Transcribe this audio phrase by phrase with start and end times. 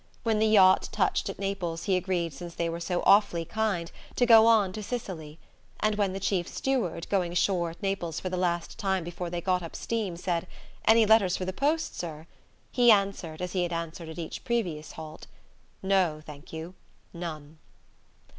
[0.23, 4.25] When the yacht touched at Naples he agreed since they were so awfully kind to
[4.25, 5.37] go on to Sicily.
[5.79, 9.41] And when the chief steward, going ashore at Naples for the last time before they
[9.41, 10.47] got up steam, said:
[10.85, 12.25] "Any letters for the post, sir?"
[12.71, 15.27] he answered, as he had answered at each previous halt:
[15.83, 16.73] "No, thank you:
[17.13, 17.59] none."